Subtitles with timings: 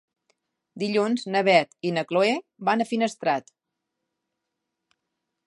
[0.83, 2.33] Dilluns na Beth i na Chloé
[2.71, 3.55] van a Finestrat.